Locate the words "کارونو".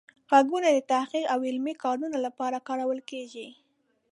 1.83-2.17